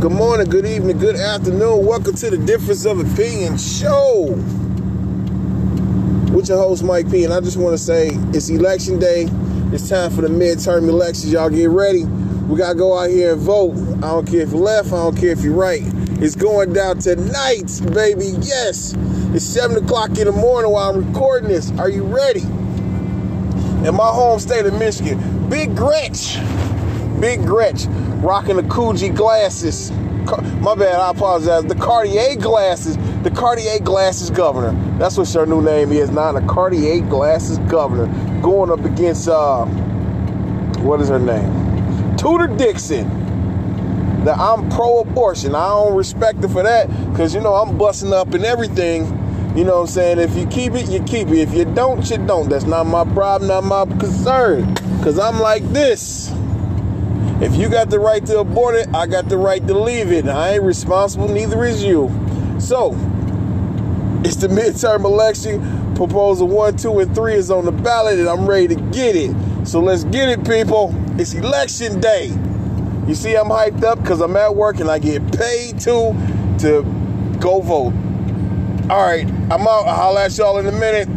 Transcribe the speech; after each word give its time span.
good 0.00 0.12
morning, 0.12 0.46
good 0.50 0.66
evening, 0.66 0.98
good 0.98 1.16
afternoon. 1.16 1.86
Welcome 1.86 2.14
to 2.16 2.28
the 2.28 2.36
Difference 2.36 2.84
of 2.84 3.00
Opinion 3.00 3.56
show 3.56 4.26
with 6.34 6.48
your 6.48 6.58
host, 6.58 6.84
Mike 6.84 7.10
P. 7.10 7.24
And 7.24 7.32
I 7.32 7.40
just 7.40 7.56
want 7.56 7.72
to 7.72 7.82
say 7.82 8.08
it's 8.34 8.50
election 8.50 8.98
day. 8.98 9.26
It's 9.72 9.88
time 9.88 10.10
for 10.10 10.20
the 10.20 10.28
midterm 10.28 10.86
elections. 10.88 11.32
Y'all 11.32 11.48
get 11.48 11.70
ready. 11.70 12.04
We 12.04 12.58
got 12.58 12.72
to 12.72 12.78
go 12.78 12.98
out 12.98 13.08
here 13.08 13.32
and 13.32 13.40
vote. 13.40 13.74
I 13.98 14.08
don't 14.08 14.26
care 14.28 14.42
if 14.42 14.50
you're 14.50 14.60
left, 14.60 14.88
I 14.88 14.96
don't 14.96 15.16
care 15.16 15.30
if 15.30 15.42
you're 15.42 15.54
right. 15.54 15.80
It's 16.20 16.36
going 16.36 16.74
down 16.74 16.98
tonight, 16.98 17.80
baby. 17.94 18.34
Yes. 18.42 18.94
It's 19.34 19.46
7 19.46 19.82
o'clock 19.82 20.18
in 20.18 20.26
the 20.26 20.32
morning 20.32 20.72
while 20.72 20.90
I'm 20.90 21.06
recording 21.06 21.48
this. 21.48 21.70
Are 21.78 21.88
you 21.88 22.04
ready? 22.04 22.42
In 22.42 23.94
my 23.94 24.08
home 24.08 24.40
state 24.40 24.66
of 24.66 24.78
Michigan, 24.78 25.48
Big 25.48 25.74
Gretch. 25.74 26.36
Big 27.20 27.44
Gretch 27.44 27.86
rocking 28.22 28.56
the 28.56 28.62
Coogi 28.62 29.14
glasses. 29.14 29.90
My 30.60 30.74
bad, 30.74 30.98
I 30.98 31.10
apologize. 31.10 31.64
The 31.64 31.76
Cartier 31.76 32.36
glasses. 32.36 32.96
The 33.22 33.30
Cartier 33.30 33.78
glasses 33.78 34.30
governor. 34.30 34.72
That's 34.98 35.16
what 35.16 35.32
her 35.32 35.46
new 35.46 35.62
name 35.62 35.92
is 35.92 36.10
now. 36.10 36.32
The 36.32 36.40
Cartier 36.46 37.00
glasses 37.02 37.58
governor. 37.70 38.06
Going 38.42 38.70
up 38.70 38.84
against, 38.84 39.28
uh, 39.28 39.64
what 40.76 41.00
is 41.00 41.08
her 41.08 41.18
name? 41.18 42.16
Tudor 42.16 42.48
Dixon. 42.48 43.24
That 44.24 44.38
I'm 44.38 44.68
pro 44.70 45.00
abortion. 45.02 45.54
I 45.54 45.68
don't 45.68 45.94
respect 45.94 46.42
her 46.42 46.48
for 46.48 46.64
that 46.64 46.88
because, 47.12 47.32
you 47.32 47.40
know, 47.40 47.54
I'm 47.54 47.78
busting 47.78 48.12
up 48.12 48.34
and 48.34 48.44
everything. 48.44 49.04
You 49.56 49.64
know 49.64 49.76
what 49.76 49.82
I'm 49.82 49.86
saying? 49.86 50.18
If 50.18 50.36
you 50.36 50.46
keep 50.48 50.74
it, 50.74 50.90
you 50.90 51.00
keep 51.04 51.28
it. 51.28 51.38
If 51.38 51.54
you 51.54 51.64
don't, 51.64 52.08
you 52.10 52.18
don't. 52.18 52.48
That's 52.48 52.64
not 52.64 52.84
my 52.84 53.04
problem, 53.14 53.48
not 53.48 53.62
my 53.62 53.84
concern. 53.98 54.74
Because 54.98 55.18
I'm 55.18 55.38
like 55.38 55.62
this. 55.72 56.35
If 57.40 57.54
you 57.54 57.68
got 57.68 57.90
the 57.90 57.98
right 57.98 58.24
to 58.26 58.38
abort 58.38 58.76
it, 58.76 58.88
I 58.94 59.06
got 59.06 59.28
the 59.28 59.36
right 59.36 59.64
to 59.66 59.78
leave 59.78 60.10
it. 60.10 60.26
I 60.26 60.54
ain't 60.54 60.62
responsible, 60.62 61.28
neither 61.28 61.64
is 61.64 61.84
you. 61.84 62.08
So, 62.58 62.92
it's 64.24 64.36
the 64.36 64.48
midterm 64.48 65.04
election. 65.04 65.94
Proposal 65.94 66.48
one, 66.48 66.76
two, 66.76 66.98
and 66.98 67.14
three 67.14 67.34
is 67.34 67.50
on 67.50 67.64
the 67.64 67.72
ballot, 67.72 68.18
and 68.18 68.28
I'm 68.28 68.46
ready 68.46 68.68
to 68.68 68.74
get 68.74 69.16
it. 69.16 69.34
So 69.66 69.80
let's 69.80 70.04
get 70.04 70.28
it, 70.28 70.46
people. 70.46 70.94
It's 71.18 71.34
election 71.34 72.00
day. 72.00 72.26
You 73.06 73.14
see, 73.14 73.36
I'm 73.36 73.48
hyped 73.48 73.84
up 73.84 74.00
because 74.00 74.20
I'm 74.20 74.36
at 74.36 74.54
work 74.56 74.80
and 74.80 74.90
I 74.90 74.98
get 74.98 75.22
paid 75.38 75.78
to 75.80 76.14
to 76.60 76.82
go 77.38 77.60
vote. 77.60 77.92
All 78.90 79.06
right, 79.06 79.26
I'm 79.50 79.62
out. 79.62 79.86
I'll 79.86 79.94
holler 79.94 80.20
at 80.20 80.36
y'all 80.36 80.58
in 80.58 80.66
a 80.66 80.72
minute. 80.72 81.08